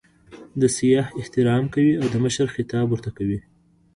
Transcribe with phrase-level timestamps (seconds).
[0.59, 3.39] د سیاح احترام کوي او د مشر خطاب ورته کوي.